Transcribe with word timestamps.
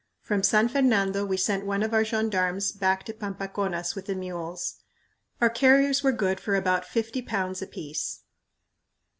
From 0.23 0.41
San 0.41 0.67
Fernando, 0.67 1.23
we 1.27 1.37
sent 1.37 1.63
one 1.63 1.83
of 1.83 1.93
our 1.93 2.03
gendarmes 2.03 2.71
back 2.71 3.03
to 3.03 3.13
Pampaconas 3.13 3.93
with 3.93 4.07
the 4.07 4.15
mules. 4.15 4.77
Our 5.39 5.49
carriers 5.51 6.01
were 6.01 6.11
good 6.11 6.39
for 6.39 6.55
about 6.55 6.85
fifty 6.85 7.21
pounds 7.21 7.61
apiece. 7.61 8.23